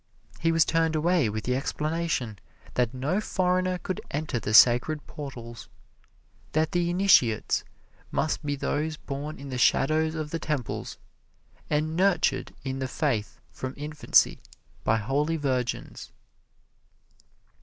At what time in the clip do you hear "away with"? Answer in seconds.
0.95-1.43